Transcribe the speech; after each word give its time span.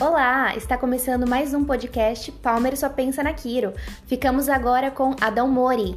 Olá, 0.00 0.56
está 0.56 0.76
começando 0.76 1.24
mais 1.24 1.54
um 1.54 1.64
podcast 1.64 2.32
Palmer 2.32 2.76
só 2.76 2.88
pensa 2.88 3.22
na 3.22 3.32
Quiro. 3.32 3.72
Ficamos 4.06 4.48
agora 4.48 4.90
com 4.90 5.14
Adão 5.20 5.46
Mori. 5.48 5.96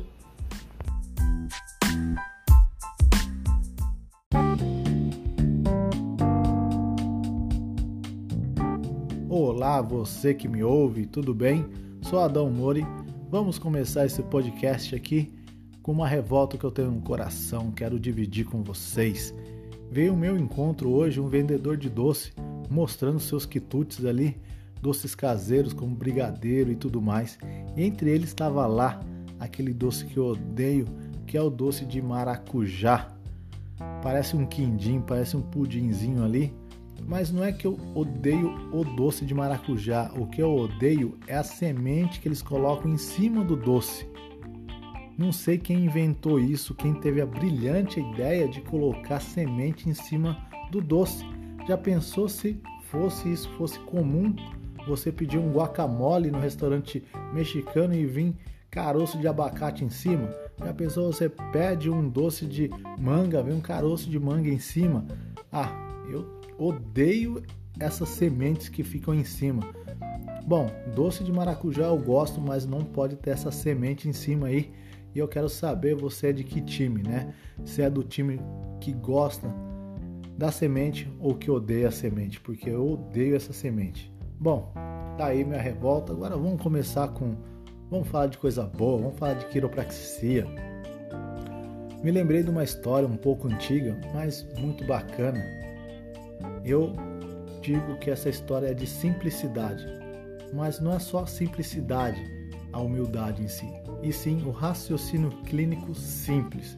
Olá, 9.28 9.82
você 9.82 10.32
que 10.36 10.48
me 10.48 10.64
ouve, 10.64 11.08
tudo 11.08 11.34
bem? 11.34 11.66
Sou 12.04 12.20
Adão 12.20 12.52
Mori. 12.52 12.86
Vamos 13.32 13.58
começar 13.58 14.06
esse 14.06 14.22
podcast 14.22 14.94
aqui 14.94 15.34
com 15.82 15.92
uma 15.92 16.08
revolta 16.08 16.56
que 16.56 16.64
eu 16.64 16.72
tenho 16.72 16.92
no 16.92 17.02
coração, 17.02 17.72
quero 17.72 18.00
dividir 18.00 18.46
com 18.46 18.62
vocês. 18.62 19.34
Veio 19.90 20.12
ao 20.12 20.18
meu 20.18 20.38
encontro 20.38 20.92
hoje 20.92 21.20
um 21.20 21.28
vendedor 21.28 21.78
de 21.78 21.90
doce 21.90 22.32
mostrando 22.70 23.20
seus 23.20 23.46
quitutes 23.46 24.04
ali, 24.06 24.38
doces 24.82 25.16
caseiros 25.16 25.74
como 25.74 25.96
brigadeiro 25.96 26.72
e 26.72 26.76
tudo 26.76 27.02
mais. 27.02 27.38
E 27.76 27.84
entre 27.84 28.10
eles 28.10 28.30
estava 28.30 28.66
lá 28.66 29.00
aquele 29.40 29.74
doce 29.74 30.06
que 30.06 30.18
eu 30.18 30.28
odeio, 30.28 30.86
que 31.26 31.38
é 31.38 31.42
o 31.42 31.50
doce 31.50 31.86
de 31.86 32.02
maracujá. 32.02 33.08
Parece 34.02 34.36
um 34.36 34.46
quindim, 34.46 35.02
parece 35.02 35.38
um 35.38 35.42
pudinzinho 35.42 36.24
ali, 36.24 36.54
mas 37.08 37.32
não 37.32 37.44
é 37.44 37.52
que 37.52 37.66
eu 37.66 37.78
odeio 37.94 38.50
o 38.74 38.84
doce 38.84 39.26
de 39.26 39.34
maracujá. 39.34 40.12
O 40.16 40.26
que 40.28 40.42
eu 40.42 40.56
odeio 40.56 41.18
é 41.28 41.36
a 41.36 41.44
semente 41.44 42.20
que 42.20 42.28
eles 42.28 42.42
colocam 42.42 42.92
em 42.92 42.98
cima 42.98 43.44
do 43.44 43.56
doce. 43.56 44.08
Não 45.18 45.32
sei 45.32 45.58
quem 45.58 45.86
inventou 45.86 46.40
isso, 46.40 46.76
quem 46.76 46.94
teve 46.94 47.22
a 47.22 47.26
brilhante 47.26 48.00
ideia 48.00 48.48
de 48.48 48.62
colocar 48.62 49.20
semente 49.20 49.90
em 49.90 49.94
cima 49.94 50.38
do 50.72 50.80
doce. 50.80 51.26
Já 51.68 51.78
pensou 51.78 52.30
se 52.30 52.62
fosse 52.84 53.30
isso 53.30 53.50
fosse 53.58 53.78
comum? 53.80 54.34
Você 54.88 55.12
pedir 55.12 55.38
um 55.38 55.52
guacamole 55.52 56.32
no 56.32 56.40
restaurante 56.40 57.04
mexicano 57.34 57.94
e 57.94 58.06
vir 58.06 58.34
caroço 58.72 59.18
de 59.20 59.28
abacate 59.28 59.84
em 59.84 59.90
cima? 59.90 60.34
Já 60.58 60.74
pensou 60.74 61.12
você 61.12 61.28
pede 61.28 61.90
um 61.90 62.08
doce 62.08 62.46
de 62.46 62.70
manga, 62.98 63.44
vem 63.44 63.54
um 63.54 63.60
caroço 63.60 64.10
de 64.10 64.18
manga 64.18 64.48
em 64.48 64.60
cima? 64.60 65.06
Ah, 65.52 65.70
eu 66.10 66.40
odeio 66.58 67.44
essas 67.78 68.08
sementes 68.10 68.70
que 68.70 68.82
ficam 68.82 69.14
em 69.14 69.26
cima. 69.26 69.62
Bom, 70.46 70.72
doce 70.96 71.22
de 71.22 71.34
maracujá 71.34 71.88
eu 71.88 71.98
gosto, 71.98 72.40
mas 72.40 72.66
não 72.66 72.82
pode 72.82 73.18
ter 73.18 73.32
essa 73.32 73.52
semente 73.52 74.08
em 74.08 74.14
cima 74.14 74.48
aí. 74.48 74.72
E 75.14 75.20
eu 75.20 75.28
quero 75.28 75.50
saber 75.50 75.96
você 75.96 76.28
é 76.28 76.32
de 76.32 76.46
que 76.46 76.62
time, 76.62 77.04
né? 77.04 77.34
Se 77.66 77.82
é 77.82 77.90
do 77.90 78.04
time 78.04 78.40
que 78.80 78.94
gosta 78.94 79.54
da 80.38 80.52
semente 80.52 81.12
ou 81.20 81.34
que 81.34 81.50
odeia 81.50 81.88
a 81.88 81.92
semente, 81.92 82.40
porque 82.40 82.70
eu 82.70 82.94
odeio 82.94 83.36
essa 83.36 83.52
semente. 83.52 84.14
Bom, 84.40 84.72
tá 85.18 85.28
aí 85.28 85.44
minha 85.44 85.60
revolta. 85.60 86.14
Agora 86.14 86.38
vamos 86.38 86.62
começar 86.62 87.08
com. 87.10 87.36
Vamos 87.90 88.08
falar 88.10 88.28
de 88.28 88.38
coisa 88.38 88.64
boa, 88.64 89.02
vamos 89.02 89.18
falar 89.18 89.34
de 89.34 89.48
quiropraxia. 89.48 90.46
Me 92.04 92.12
lembrei 92.12 92.44
de 92.44 92.50
uma 92.52 92.64
história 92.64 93.08
um 93.08 93.18
pouco 93.18 93.48
antiga, 93.48 94.00
mas 94.14 94.46
muito 94.60 94.86
bacana. 94.86 95.44
Eu 96.64 96.94
digo 97.62 97.98
que 97.98 98.12
essa 98.12 98.30
história 98.30 98.68
é 98.68 98.74
de 98.74 98.86
simplicidade, 98.86 99.86
mas 100.54 100.80
não 100.80 100.94
é 100.94 101.00
só 101.00 101.26
simplicidade, 101.26 102.22
a 102.72 102.80
humildade 102.80 103.42
em 103.42 103.48
si, 103.48 103.68
e 104.04 104.12
sim 104.12 104.44
o 104.46 104.52
raciocínio 104.52 105.32
clínico 105.46 105.96
simples. 105.96 106.78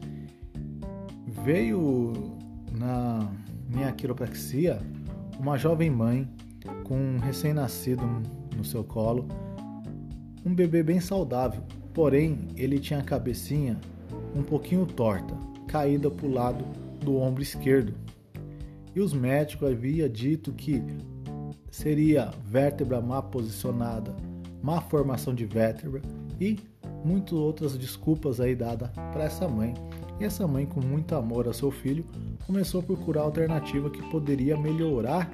Veio 1.44 2.12
na 2.72 3.28
minha 3.72 3.92
quiropraxia, 3.92 4.80
uma 5.38 5.56
jovem 5.56 5.90
mãe 5.90 6.28
com 6.84 6.96
um 6.96 7.18
recém-nascido 7.18 8.02
no 8.56 8.64
seu 8.64 8.82
colo, 8.84 9.26
um 10.44 10.54
bebê 10.54 10.82
bem 10.82 11.00
saudável, 11.00 11.62
porém 11.94 12.48
ele 12.56 12.78
tinha 12.78 13.00
a 13.00 13.04
cabecinha 13.04 13.78
um 14.34 14.42
pouquinho 14.42 14.86
torta, 14.86 15.34
caída 15.66 16.10
para 16.10 16.26
o 16.26 16.32
lado 16.32 16.64
do 17.00 17.16
ombro 17.16 17.42
esquerdo. 17.42 17.94
E 18.94 19.00
os 19.00 19.12
médicos 19.12 19.70
haviam 19.70 20.08
dito 20.08 20.52
que 20.52 20.82
seria 21.70 22.30
vértebra 22.44 23.00
má 23.00 23.22
posicionada, 23.22 24.14
má 24.62 24.80
formação 24.80 25.34
de 25.34 25.46
vértebra 25.46 26.02
e 26.40 26.58
muitas 27.04 27.32
outras 27.32 27.78
desculpas 27.78 28.40
aí 28.40 28.54
dadas 28.54 28.90
para 29.12 29.24
essa 29.24 29.48
mãe. 29.48 29.74
E 30.20 30.24
essa 30.24 30.46
mãe, 30.46 30.66
com 30.66 30.82
muito 30.82 31.14
amor 31.14 31.48
a 31.48 31.52
seu 31.52 31.70
filho, 31.70 32.04
começou 32.46 32.82
a 32.82 32.84
procurar 32.84 33.22
alternativa 33.22 33.88
que 33.88 34.02
poderia 34.10 34.54
melhorar 34.54 35.30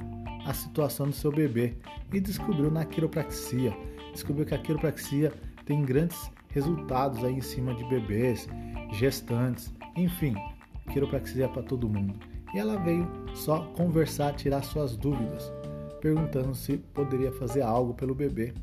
a 0.46 0.54
situação 0.54 1.06
do 1.06 1.12
seu 1.12 1.32
bebê 1.32 1.74
e 2.12 2.20
descobriu 2.20 2.70
na 2.70 2.84
quiropraxia. 2.84 3.76
Descobriu 4.12 4.46
que 4.46 4.54
a 4.54 4.58
quiropraxia 4.58 5.32
tem 5.64 5.82
grandes 5.82 6.30
resultados 6.50 7.24
aí 7.24 7.34
em 7.34 7.40
cima 7.40 7.74
de 7.74 7.84
bebês, 7.88 8.48
gestantes, 8.92 9.74
enfim, 9.96 10.36
quiropraxia 10.92 11.46
é 11.46 11.48
para 11.48 11.64
todo 11.64 11.88
mundo. 11.88 12.14
E 12.54 12.58
ela 12.58 12.76
veio 12.76 13.08
só 13.34 13.64
conversar, 13.76 14.34
tirar 14.36 14.62
suas 14.62 14.96
dúvidas, 14.96 15.52
perguntando 16.00 16.54
se 16.54 16.76
poderia 16.76 17.32
fazer 17.32 17.62
algo 17.62 17.92
pelo 17.92 18.14
bebê. 18.14 18.54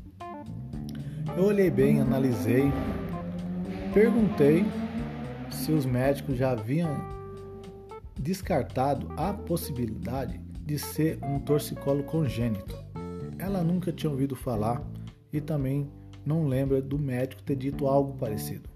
Eu 1.36 1.44
olhei 1.44 1.70
bem, 1.70 2.00
analisei, 2.00 2.72
perguntei 3.92 4.64
se 5.54 5.72
os 5.72 5.86
médicos 5.86 6.36
já 6.36 6.50
haviam 6.50 6.96
descartado 8.20 9.08
a 9.16 9.32
possibilidade 9.32 10.40
de 10.60 10.78
ser 10.78 11.18
um 11.22 11.38
torcicolo 11.38 12.02
congênito. 12.04 12.76
Ela 13.38 13.62
nunca 13.62 13.92
tinha 13.92 14.10
ouvido 14.10 14.34
falar 14.34 14.82
e 15.32 15.40
também 15.40 15.90
não 16.24 16.46
lembra 16.46 16.80
do 16.80 16.98
médico 16.98 17.42
ter 17.42 17.56
dito 17.56 17.86
algo 17.86 18.16
parecido. 18.18 18.68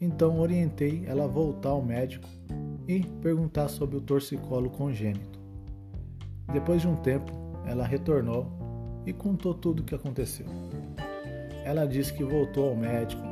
Então 0.00 0.38
orientei 0.40 1.04
ela 1.06 1.24
a 1.24 1.28
voltar 1.28 1.70
ao 1.70 1.82
médico 1.82 2.28
e 2.86 3.00
perguntar 3.22 3.68
sobre 3.68 3.96
o 3.96 4.00
torcicolo 4.00 4.70
congênito. 4.70 5.40
Depois 6.52 6.82
de 6.82 6.88
um 6.88 6.96
tempo, 6.96 7.32
ela 7.64 7.84
retornou 7.84 8.46
e 9.06 9.12
contou 9.12 9.54
tudo 9.54 9.80
o 9.80 9.84
que 9.84 9.94
aconteceu. 9.94 10.46
Ela 11.64 11.86
disse 11.86 12.12
que 12.12 12.22
voltou 12.22 12.68
ao 12.68 12.76
médico, 12.76 13.22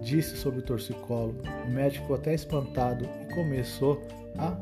disse 0.00 0.36
sobre 0.36 0.60
o 0.60 0.62
torcicolo, 0.62 1.34
o 1.66 1.70
médico 1.70 2.14
até 2.14 2.34
espantado 2.34 3.08
e 3.22 3.34
começou 3.34 4.02
a 4.38 4.56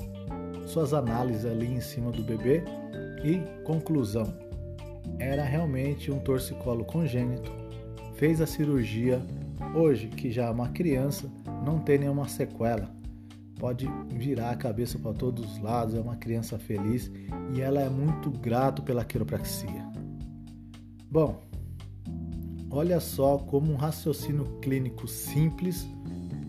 suas 0.66 0.92
análises 0.92 1.44
ali 1.44 1.66
em 1.66 1.80
cima 1.80 2.10
do 2.10 2.22
bebê 2.22 2.62
e 3.22 3.40
conclusão: 3.62 4.32
era 5.18 5.44
realmente 5.44 6.10
um 6.10 6.18
torcicolo 6.18 6.84
congênito. 6.84 7.50
Fez 8.14 8.40
a 8.40 8.46
cirurgia. 8.46 9.20
Hoje, 9.74 10.08
que 10.08 10.30
já 10.30 10.46
é 10.46 10.50
uma 10.50 10.68
criança, 10.68 11.30
não 11.64 11.78
tem 11.78 11.98
nenhuma 11.98 12.28
sequela. 12.28 12.90
Pode 13.58 13.88
virar 14.10 14.50
a 14.50 14.56
cabeça 14.56 14.98
para 14.98 15.14
todos 15.14 15.52
os 15.52 15.58
lados, 15.58 15.94
é 15.94 16.00
uma 16.00 16.16
criança 16.16 16.58
feliz 16.58 17.10
e 17.54 17.60
ela 17.60 17.80
é 17.80 17.88
muito 17.88 18.30
grato 18.30 18.82
pela 18.82 19.04
quiropraxia. 19.04 19.86
Bom, 21.10 21.40
olha 22.70 23.00
só 23.00 23.38
como 23.38 23.72
um 23.72 23.76
raciocínio 23.76 24.44
clínico 24.60 25.06
simples 25.06 25.86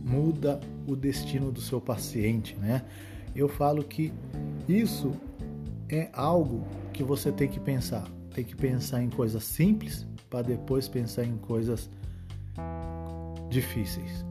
muda 0.04 0.60
o 0.88 0.96
destino 0.96 1.52
do 1.52 1.60
seu 1.60 1.82
paciente, 1.82 2.56
né? 2.56 2.84
eu 3.38 3.48
falo 3.48 3.84
que 3.84 4.12
isso 4.68 5.12
é 5.88 6.10
algo 6.12 6.66
que 6.92 7.04
você 7.04 7.32
tem 7.32 7.48
que 7.48 7.60
pensar. 7.60 8.08
Tem 8.34 8.44
que 8.44 8.56
pensar 8.56 9.02
em 9.04 9.10
coisas 9.10 9.44
simples 9.44 10.08
para 10.30 10.42
depois 10.42 10.88
pensar 10.88 11.24
em 11.24 11.38
coisas 11.38 11.90
difíceis. 13.50 14.26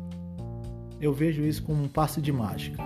Eu 1.01 1.13
vejo 1.13 1.43
isso 1.43 1.63
como 1.63 1.85
um 1.85 1.89
passe 1.89 2.21
de 2.21 2.33
mágica. 2.33 2.83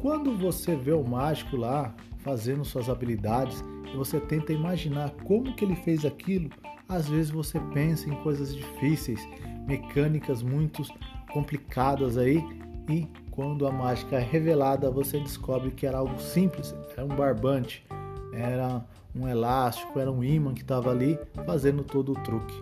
Quando 0.00 0.36
você 0.36 0.74
vê 0.74 0.92
o 0.92 1.04
mágico 1.04 1.56
lá 1.56 1.94
fazendo 2.18 2.64
suas 2.64 2.88
habilidades 2.88 3.62
e 3.92 3.96
você 3.96 4.18
tenta 4.18 4.52
imaginar 4.52 5.10
como 5.24 5.54
que 5.54 5.64
ele 5.64 5.76
fez 5.76 6.04
aquilo, 6.04 6.50
às 6.88 7.08
vezes 7.08 7.30
você 7.30 7.58
pensa 7.72 8.08
em 8.08 8.14
coisas 8.22 8.54
difíceis, 8.54 9.20
mecânicas 9.66 10.42
muito 10.42 10.82
complicadas 11.32 12.16
aí 12.16 12.44
e 12.88 13.06
quando 13.30 13.66
a 13.66 13.72
mágica 13.72 14.16
é 14.16 14.22
revelada, 14.22 14.90
você 14.90 15.18
descobre 15.20 15.70
que 15.70 15.86
era 15.86 15.98
algo 15.98 16.18
simples, 16.18 16.74
era 16.96 17.04
um 17.04 17.14
barbante, 17.14 17.84
era 18.32 18.82
um 19.14 19.28
elástico, 19.28 19.98
era 19.98 20.10
um 20.10 20.24
imã 20.24 20.54
que 20.54 20.62
estava 20.62 20.90
ali 20.90 21.18
fazendo 21.44 21.82
todo 21.82 22.12
o 22.12 22.22
truque. 22.22 22.54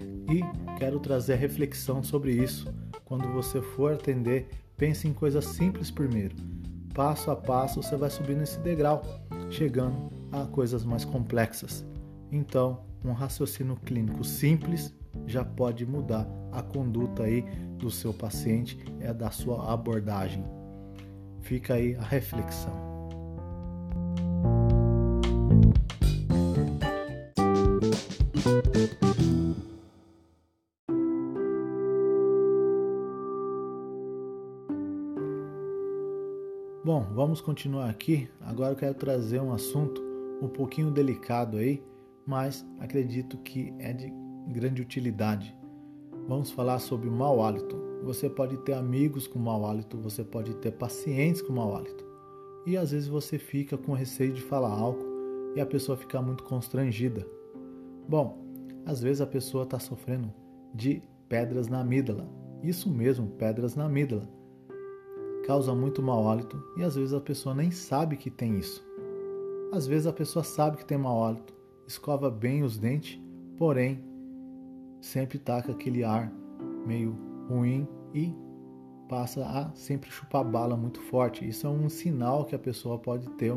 E 0.00 0.40
quero 0.78 0.98
trazer 1.00 1.34
a 1.34 1.36
reflexão 1.36 2.02
sobre 2.02 2.32
isso. 2.32 2.72
Quando 3.04 3.28
você 3.32 3.60
for 3.60 3.92
atender, 3.92 4.48
pense 4.76 5.06
em 5.06 5.12
coisas 5.12 5.44
simples 5.44 5.90
primeiro. 5.90 6.34
Passo 6.94 7.30
a 7.30 7.36
passo 7.36 7.82
você 7.82 7.96
vai 7.96 8.08
subindo 8.08 8.42
esse 8.42 8.58
degrau, 8.60 9.02
chegando 9.50 10.10
a 10.32 10.46
coisas 10.46 10.84
mais 10.84 11.04
complexas. 11.04 11.84
Então, 12.32 12.80
um 13.04 13.12
raciocínio 13.12 13.76
clínico 13.76 14.24
simples 14.24 14.94
já 15.26 15.44
pode 15.44 15.86
mudar 15.86 16.28
a 16.52 16.62
conduta 16.62 17.24
aí 17.24 17.42
do 17.78 17.90
seu 17.90 18.12
paciente, 18.12 18.78
é 19.00 19.12
da 19.12 19.30
sua 19.30 19.72
abordagem. 19.72 20.44
Fica 21.40 21.74
aí 21.74 21.94
a 21.96 22.02
reflexão. 22.02 22.86
Bom, 36.84 37.04
vamos 37.12 37.40
continuar 37.40 37.90
aqui. 37.90 38.28
Agora 38.40 38.72
eu 38.72 38.76
quero 38.76 38.94
trazer 38.94 39.40
um 39.40 39.52
assunto 39.52 40.00
um 40.40 40.46
pouquinho 40.46 40.90
delicado 40.90 41.56
aí, 41.56 41.82
mas 42.26 42.66
acredito 42.80 43.38
que 43.38 43.72
é 43.78 43.92
de 43.92 44.12
grande 44.48 44.82
utilidade. 44.82 45.56
Vamos 46.28 46.50
falar 46.50 46.78
sobre 46.80 47.08
o 47.08 47.12
mau 47.12 47.42
hálito. 47.42 47.76
Você 48.02 48.28
pode 48.28 48.56
ter 48.58 48.74
amigos 48.74 49.26
com 49.26 49.38
mau 49.38 49.64
hálito, 49.64 49.96
você 49.96 50.24
pode 50.24 50.54
ter 50.56 50.72
pacientes 50.72 51.40
com 51.40 51.52
mau 51.52 51.74
hálito. 51.74 52.04
E 52.66 52.76
às 52.76 52.90
vezes 52.90 53.08
você 53.08 53.38
fica 53.38 53.78
com 53.78 53.92
receio 53.92 54.32
de 54.32 54.42
falar 54.42 54.70
algo 54.70 55.04
e 55.54 55.60
a 55.60 55.66
pessoa 55.66 55.96
fica 55.96 56.20
muito 56.20 56.42
constrangida. 56.42 57.26
Bom, 58.08 58.38
às 58.84 59.00
vezes 59.00 59.20
a 59.20 59.26
pessoa 59.26 59.64
está 59.64 59.78
sofrendo 59.78 60.32
de 60.74 61.02
pedras 61.28 61.68
na 61.68 61.80
amígdala. 61.80 62.28
Isso 62.62 62.90
mesmo, 62.90 63.28
pedras 63.28 63.74
na 63.74 63.86
amígdala. 63.86 64.28
Causa 65.44 65.74
muito 65.74 66.02
mau 66.02 66.28
hálito 66.28 66.60
e 66.76 66.82
às 66.82 66.96
vezes 66.96 67.14
a 67.14 67.20
pessoa 67.20 67.54
nem 67.54 67.70
sabe 67.70 68.16
que 68.16 68.30
tem 68.30 68.58
isso. 68.58 68.84
Às 69.72 69.86
vezes 69.86 70.06
a 70.06 70.12
pessoa 70.12 70.44
sabe 70.44 70.76
que 70.76 70.84
tem 70.84 70.98
mau 70.98 71.24
hálito, 71.24 71.55
escova 71.86 72.30
bem 72.30 72.62
os 72.62 72.78
dentes, 72.78 73.20
porém 73.56 74.02
sempre 75.00 75.38
com 75.38 75.72
aquele 75.72 76.02
ar 76.02 76.32
meio 76.86 77.16
ruim 77.48 77.86
e 78.12 78.34
passa 79.08 79.44
a 79.44 79.74
sempre 79.74 80.10
chupar 80.10 80.44
bala 80.44 80.76
muito 80.76 81.00
forte. 81.00 81.46
Isso 81.46 81.66
é 81.66 81.70
um 81.70 81.88
sinal 81.88 82.44
que 82.44 82.54
a 82.54 82.58
pessoa 82.58 82.98
pode 82.98 83.28
ter 83.30 83.54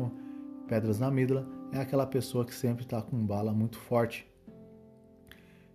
pedras 0.68 1.00
na 1.00 1.08
amígdala, 1.08 1.46
é 1.72 1.78
aquela 1.78 2.06
pessoa 2.06 2.44
que 2.44 2.54
sempre 2.54 2.84
está 2.84 3.02
com 3.02 3.26
bala 3.26 3.52
muito 3.52 3.76
forte. 3.76 4.26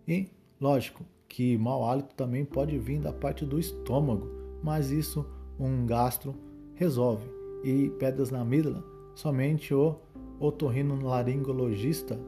E, 0.08 0.30
lógico, 0.60 1.04
que 1.28 1.58
mau 1.58 1.84
hálito 1.84 2.16
também 2.16 2.46
pode 2.46 2.78
vir 2.78 3.00
da 3.00 3.12
parte 3.12 3.46
do 3.46 3.60
estômago, 3.60 4.30
mas 4.64 4.92
isso 4.92 5.26
um 5.60 5.86
gastro 5.86 6.36
resolve. 6.76 7.28
E 7.64 7.90
pedras 8.00 8.32
na 8.32 8.42
amígdala, 8.42 8.84
somente 9.16 9.74
o 9.74 9.96
otorrinolaringologista 10.40 12.20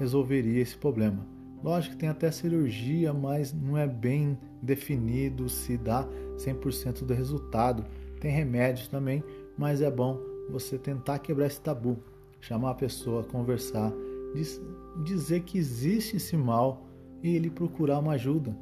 resolveria 0.00 0.62
esse 0.62 0.76
problema. 0.78 1.26
Lógico 1.62 1.94
que 1.94 2.00
tem 2.00 2.08
até 2.08 2.30
cirurgia, 2.30 3.12
mas 3.12 3.52
não 3.52 3.76
é 3.76 3.86
bem 3.86 4.38
definido 4.62 5.46
se 5.46 5.76
dá 5.76 6.08
100% 6.38 7.04
do 7.04 7.12
resultado. 7.12 7.84
Tem 8.18 8.30
remédios 8.30 8.88
também, 8.88 9.22
mas 9.58 9.82
é 9.82 9.90
bom 9.90 10.18
você 10.48 10.78
tentar 10.78 11.18
quebrar 11.18 11.46
esse 11.46 11.60
tabu, 11.60 11.98
chamar 12.40 12.70
a 12.70 12.74
pessoa, 12.74 13.22
conversar, 13.22 13.92
dizer 15.04 15.40
que 15.42 15.58
existe 15.58 16.16
esse 16.16 16.34
mal 16.34 16.86
e 17.22 17.36
ele 17.36 17.50
procurar 17.50 17.98
uma 17.98 18.12
ajuda. 18.12 18.56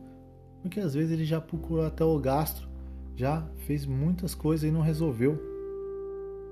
Porque 0.61 0.81
às 0.81 0.93
vezes 0.93 1.13
ele 1.13 1.25
já 1.25 1.41
procurou 1.41 1.87
até 1.87 2.05
o 2.05 2.19
gastro, 2.19 2.69
já 3.15 3.49
fez 3.59 3.87
muitas 3.87 4.35
coisas 4.35 4.69
e 4.69 4.73
não 4.73 4.81
resolveu. 4.81 5.39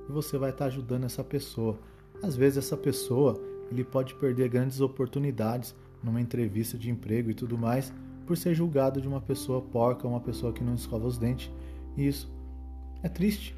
E 0.08 0.12
você 0.12 0.38
vai 0.38 0.50
estar 0.50 0.66
ajudando 0.66 1.04
essa 1.04 1.24
pessoa. 1.24 1.76
Às 2.22 2.36
vezes 2.36 2.58
essa 2.58 2.76
pessoa 2.76 3.36
ele 3.70 3.84
pode 3.84 4.14
perder 4.14 4.48
grandes 4.48 4.80
oportunidades 4.80 5.74
numa 6.02 6.20
entrevista 6.20 6.78
de 6.78 6.90
emprego 6.90 7.30
e 7.30 7.34
tudo 7.34 7.58
mais 7.58 7.92
por 8.26 8.36
ser 8.36 8.54
julgado 8.54 9.00
de 9.00 9.08
uma 9.08 9.20
pessoa 9.20 9.62
porca, 9.62 10.08
uma 10.08 10.20
pessoa 10.20 10.52
que 10.52 10.62
não 10.62 10.74
escova 10.74 11.06
os 11.06 11.16
dentes. 11.16 11.50
E 11.96 12.06
isso 12.06 12.30
é 13.02 13.08
triste, 13.08 13.54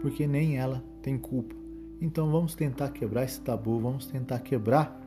porque 0.00 0.26
nem 0.26 0.58
ela 0.58 0.82
tem 1.00 1.16
culpa. 1.16 1.54
Então 2.00 2.30
vamos 2.30 2.54
tentar 2.54 2.90
quebrar 2.90 3.24
esse 3.24 3.40
tabu, 3.40 3.78
vamos 3.78 4.06
tentar 4.06 4.40
quebrar 4.40 5.00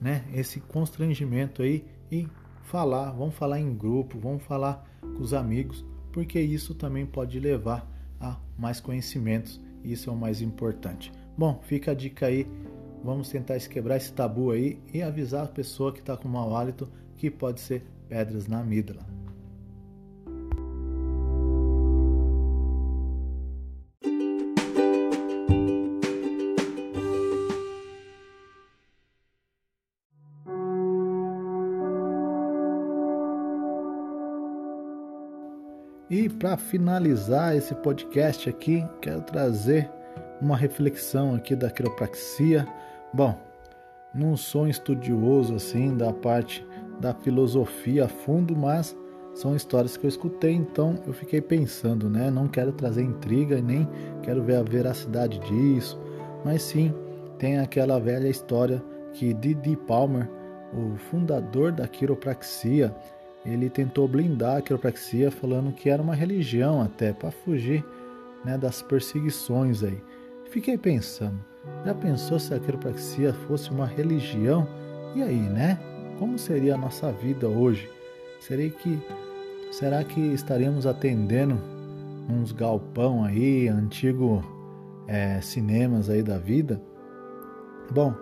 né, 0.00 0.24
esse 0.34 0.60
constrangimento 0.60 1.62
aí 1.62 1.84
e 2.10 2.26
falar, 2.62 3.10
vamos 3.12 3.34
falar 3.34 3.60
em 3.60 3.74
grupo, 3.74 4.18
vamos 4.18 4.42
falar 4.42 4.84
com 5.00 5.22
os 5.22 5.32
amigos, 5.32 5.84
porque 6.12 6.40
isso 6.40 6.74
também 6.74 7.06
pode 7.06 7.38
levar 7.38 7.88
a 8.20 8.36
mais 8.58 8.80
conhecimentos, 8.80 9.60
e 9.82 9.92
isso 9.92 10.10
é 10.10 10.12
o 10.12 10.16
mais 10.16 10.42
importante. 10.42 11.12
Bom, 11.36 11.60
fica 11.62 11.92
a 11.92 11.94
dica 11.94 12.26
aí, 12.26 12.46
vamos 13.02 13.28
tentar 13.28 13.58
quebrar 13.60 13.96
esse 13.96 14.12
tabu 14.12 14.50
aí 14.50 14.78
e 14.92 15.02
avisar 15.02 15.44
a 15.44 15.48
pessoa 15.48 15.92
que 15.92 16.00
está 16.00 16.16
com 16.16 16.28
mau 16.28 16.56
hálito 16.56 16.88
que 17.16 17.30
pode 17.30 17.60
ser 17.60 17.84
pedras 18.08 18.46
na 18.46 18.60
amígdala. 18.60 19.20
E 36.10 36.28
para 36.28 36.56
finalizar 36.56 37.54
esse 37.54 37.72
podcast 37.72 38.48
aqui, 38.48 38.84
quero 39.00 39.22
trazer 39.22 39.88
uma 40.42 40.56
reflexão 40.56 41.36
aqui 41.36 41.54
da 41.54 41.70
quiropraxia. 41.70 42.66
Bom, 43.12 43.36
não 44.14 44.36
sou 44.36 44.68
estudioso 44.68 45.54
assim 45.54 45.96
da 45.96 46.12
parte 46.12 46.64
da 47.00 47.12
filosofia 47.12 48.04
a 48.04 48.08
fundo, 48.08 48.54
mas 48.54 48.96
são 49.34 49.56
histórias 49.56 49.96
que 49.96 50.04
eu 50.04 50.08
escutei, 50.08 50.52
então 50.52 50.98
eu 51.06 51.12
fiquei 51.12 51.40
pensando, 51.40 52.08
né? 52.08 52.30
Não 52.30 52.46
quero 52.46 52.72
trazer 52.72 53.02
intriga 53.02 53.58
e 53.58 53.62
nem 53.62 53.88
quero 54.22 54.42
ver 54.42 54.56
a 54.56 54.62
veracidade 54.62 55.38
disso, 55.40 56.00
mas 56.44 56.62
sim 56.62 56.94
tem 57.38 57.58
aquela 57.58 57.98
velha 57.98 58.28
história 58.28 58.82
que 59.12 59.34
Didi 59.34 59.76
Palmer, 59.76 60.28
o 60.72 60.96
fundador 60.96 61.72
da 61.72 61.88
quiropraxia, 61.88 62.94
ele 63.44 63.70
tentou 63.70 64.06
blindar 64.06 64.58
a 64.58 64.62
quiropraxia 64.62 65.30
falando 65.30 65.72
que 65.72 65.88
era 65.88 66.02
uma 66.02 66.14
religião 66.14 66.80
até 66.80 67.12
para 67.12 67.30
fugir 67.30 67.84
né, 68.44 68.56
das 68.56 68.82
perseguições 68.82 69.82
aí. 69.82 70.00
Fiquei 70.50 70.76
pensando, 70.76 71.38
já 71.84 71.94
pensou 71.94 72.40
se 72.40 72.52
a 72.52 72.58
quiropraxia 72.58 73.32
fosse 73.32 73.70
uma 73.70 73.86
religião? 73.86 74.66
E 75.14 75.22
aí, 75.22 75.38
né? 75.38 75.78
Como 76.18 76.36
seria 76.36 76.74
a 76.74 76.78
nossa 76.78 77.12
vida 77.12 77.48
hoje? 77.48 77.88
Seria 78.40 78.68
que 78.68 78.98
será 79.70 80.02
que 80.02 80.20
estaríamos 80.20 80.86
atendendo 80.86 81.56
uns 82.28 82.50
galpão 82.50 83.24
aí, 83.24 83.68
antigo 83.68 84.42
é, 85.06 85.40
cinemas 85.40 86.10
aí 86.10 86.20
da 86.20 86.36
vida? 86.36 86.82
Bom, 87.92 88.12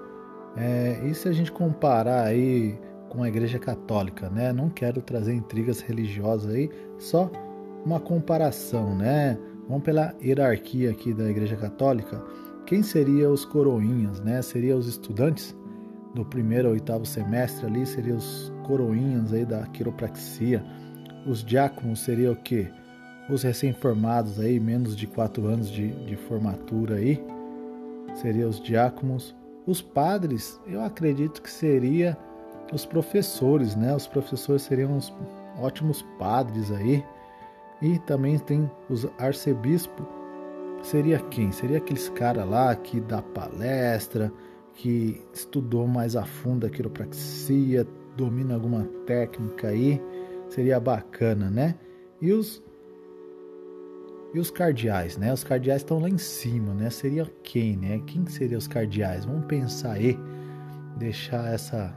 é, 0.55 1.00
e 1.07 1.14
se 1.14 1.31
a 1.31 1.33
gente 1.33 1.50
comparar 1.50 2.25
aí 2.25 2.79
com 3.09 3.23
a 3.23 3.29
Igreja 3.29 3.59
Católica, 3.59 4.29
né? 4.29 4.52
Não 4.52 4.69
quero 4.69 5.00
trazer 5.00 5.33
intrigas 5.33 5.81
religiosas 5.81 6.55
aí, 6.55 6.69
só 6.99 7.31
uma 7.87 7.99
comparação, 7.99 8.95
né? 8.95 9.38
Vamos 9.69 9.85
pela 9.85 10.15
hierarquia 10.23 10.91
aqui 10.91 11.13
da 11.13 11.29
Igreja 11.29 11.55
Católica. 11.55 12.25
Quem 12.65 12.83
seria 12.83 13.31
os 13.31 13.45
coroinhas, 13.45 14.19
né? 14.21 14.41
Seria 14.41 14.75
os 14.75 14.87
estudantes 14.87 15.55
do 16.15 16.25
primeiro 16.25 16.69
ao 16.69 16.75
oitavo 16.75 17.05
semestre 17.05 17.67
ali, 17.67 17.85
seriam 17.85 18.17
os 18.17 18.51
coroinhas 18.67 19.33
aí 19.33 19.45
da 19.45 19.67
quiropraxia. 19.67 20.65
Os 21.27 21.45
diáconos 21.45 22.01
seriam 22.01 22.33
o 22.33 22.37
quê? 22.37 22.71
Os 23.29 23.43
recém-formados 23.43 24.41
aí, 24.41 24.59
menos 24.59 24.97
de 24.97 25.07
quatro 25.07 25.47
anos 25.47 25.71
de, 25.71 25.91
de 26.07 26.17
formatura 26.17 26.95
aí, 26.95 27.23
seriam 28.15 28.49
os 28.49 28.59
diáconos. 28.59 29.37
Os 29.67 29.83
padres, 29.83 30.59
eu 30.67 30.83
acredito 30.83 31.43
que 31.43 31.51
seria 31.51 32.17
os 32.73 32.87
professores, 32.87 33.77
né? 33.77 33.95
Os 33.95 34.07
professores 34.07 34.63
seriam 34.63 34.93
uns 34.93 35.13
ótimos 35.61 36.03
padres 36.19 36.71
aí. 36.71 37.05
E 37.80 37.99
também 38.00 38.38
tem 38.38 38.70
os 38.88 39.06
arcebispo. 39.18 40.06
Seria 40.82 41.18
quem? 41.18 41.52
Seria 41.52 41.78
aqueles 41.78 42.08
cara 42.08 42.44
lá 42.44 42.75
que 42.75 43.00
dá 43.00 43.23
palestra, 43.23 44.32
que 44.75 45.23
estudou 45.32 45.87
mais 45.87 46.16
a 46.16 46.25
fundo 46.25 46.66
a 46.66 46.70
quiropraxia, 46.70 47.87
domina 48.16 48.54
alguma 48.54 48.85
técnica 49.06 49.68
aí. 49.68 50.02
Seria 50.49 50.80
bacana, 50.80 51.50
né? 51.50 51.75
E 52.20 52.32
os 52.32 52.62
e 54.35 54.38
os 54.38 54.50
cardeais, 54.50 55.16
né? 55.16 55.32
Os 55.32 55.42
cardeais 55.42 55.80
estão 55.80 55.99
lá 55.99 56.08
em 56.08 56.18
cima, 56.18 56.75
né? 56.75 56.90
Seria 56.90 57.26
quem, 57.42 57.76
né? 57.76 58.02
Quem 58.06 58.26
seria 58.26 58.58
os 58.58 58.68
cardeais? 58.68 59.25
Vamos 59.25 59.47
pensar 59.47 59.92
aí, 59.92 60.18
deixar 60.97 61.52
essa 61.52 61.94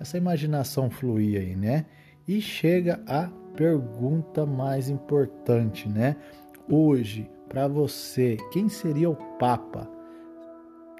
essa 0.00 0.16
imaginação 0.16 0.90
fluir 0.90 1.40
aí, 1.40 1.54
né? 1.54 1.86
E 2.26 2.40
chega 2.40 3.02
a 3.06 3.30
pergunta 3.56 4.46
mais 4.46 4.88
importante, 4.88 5.88
né? 5.88 6.16
Hoje, 6.68 7.30
para 7.48 7.66
você, 7.66 8.36
quem 8.52 8.68
seria 8.68 9.10
o 9.10 9.16
Papa? 9.38 9.88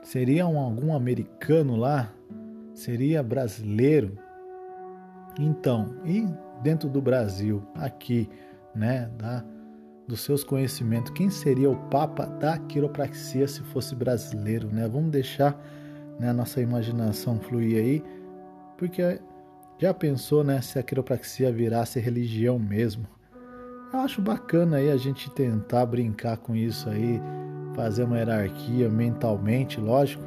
Seria 0.03 0.47
um, 0.47 0.59
algum 0.59 0.95
americano 0.95 1.77
lá? 1.77 2.13
Seria 2.75 3.23
brasileiro? 3.23 4.17
Então, 5.39 5.97
e 6.05 6.27
dentro 6.63 6.89
do 6.89 7.01
Brasil, 7.01 7.63
aqui, 7.75 8.29
né, 8.75 9.11
da, 9.17 9.45
dos 10.09 10.21
seus 10.21 10.43
conhecimentos, 10.43 11.13
quem 11.13 11.31
seria 11.31 11.71
o 11.71 11.77
Papa 11.89 12.27
da 12.27 12.59
quiropraxia 12.59 13.47
se 13.47 13.63
fosse 13.63 13.95
brasileiro, 13.95 14.69
né? 14.73 14.89
Vamos 14.89 15.11
deixar 15.11 15.61
né, 16.19 16.31
a 16.31 16.35
nossa 16.35 16.61
imaginação 16.61 17.39
fluir 17.39 17.79
aí 17.79 18.21
porque 18.81 19.21
já 19.81 19.95
pensou, 19.95 20.45
né, 20.45 20.61
se 20.61 20.79
a 20.79 20.83
quiropraxia 20.83 21.51
virasse 21.51 21.99
religião 21.99 22.59
mesmo? 22.59 23.07
Eu 23.91 24.01
acho 24.01 24.21
bacana 24.21 24.77
aí 24.77 24.91
a 24.91 24.97
gente 24.99 25.31
tentar 25.31 25.87
brincar 25.87 26.37
com 26.37 26.55
isso 26.55 26.89
aí, 26.91 27.19
fazer 27.75 28.05
uma 28.05 28.19
hierarquia 28.19 28.91
mentalmente, 28.91 29.81
lógico, 29.81 30.23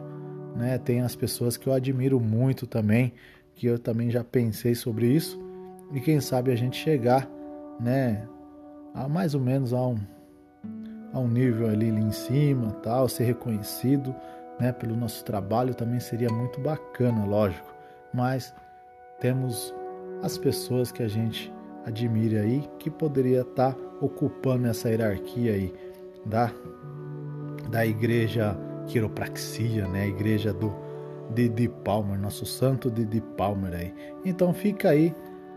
né? 0.56 0.80
Tem 0.80 1.02
as 1.02 1.16
pessoas 1.16 1.56
que 1.56 1.68
eu 1.68 1.74
admiro 1.74 2.20
muito 2.20 2.66
também, 2.66 3.14
que 3.54 3.68
eu 3.68 3.78
também 3.78 4.10
já 4.10 4.24
pensei 4.24 4.74
sobre 4.74 5.06
isso, 5.06 5.40
e 5.94 6.02
quem 6.02 6.20
sabe 6.20 6.52
a 6.52 6.56
gente 6.56 6.76
chegar, 6.76 7.30
né, 7.80 8.28
a 8.96 9.08
mais 9.08 9.36
ou 9.36 9.42
menos 9.42 9.72
a 9.72 9.88
um, 9.88 9.98
a 11.14 11.20
um 11.20 11.28
nível 11.28 11.68
ali, 11.68 11.92
ali 11.92 12.02
em 12.02 12.12
cima, 12.12 12.72
tal, 12.82 13.08
ser 13.08 13.26
reconhecido, 13.26 14.16
né, 14.60 14.72
pelo 14.72 14.96
nosso 14.96 15.24
trabalho 15.24 15.76
também 15.76 16.00
seria 16.00 16.30
muito 16.30 16.60
bacana, 16.60 17.24
lógico. 17.24 17.72
Mas 18.14 18.54
temos 19.24 19.74
as 20.22 20.38
pessoas 20.38 20.92
que 20.92 21.02
a 21.02 21.08
gente 21.08 21.50
admira 21.86 22.42
aí 22.42 22.62
que 22.78 22.90
poderia 22.90 23.42
estar 23.42 23.72
tá 23.72 23.80
ocupando 24.02 24.68
essa 24.68 24.90
hierarquia 24.90 25.54
aí 25.54 25.74
da 26.26 26.52
da 27.70 27.86
igreja 27.86 28.58
quiropraxia, 28.86 29.88
né, 29.88 30.04
a 30.04 30.08
igreja 30.08 30.54
do 30.54 30.76
Didi 31.34 31.70
Palmer, 31.70 32.20
nosso 32.20 32.46
santo 32.46 32.92
Didi 32.92 33.22
Palmer 33.38 33.74
aí. 33.74 33.94
Então 34.26 34.54
fica 34.54 34.90
aí 34.90 35.16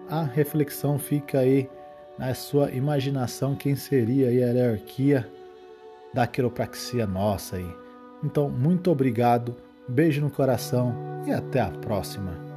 a 0.09 0.23
reflexão, 0.23 0.97
fica 0.97 1.41
aí 1.41 1.69
na 2.17 2.33
sua 2.35 2.71
imaginação 2.71 3.57
quem 3.57 3.75
seria 3.75 4.29
aí 4.29 4.45
a 4.45 4.53
hierarquia 4.53 5.29
da 6.15 6.25
quiropraxia 6.25 7.05
nossa 7.05 7.57
aí. 7.57 7.77
Então, 8.23 8.49
muito 8.49 8.91
obrigado, 8.91 9.57
beijo 9.89 10.21
no 10.23 10.31
coração 10.31 10.95
e 11.27 11.33
até 11.33 11.61
a 11.61 11.71
próxima. 11.71 12.56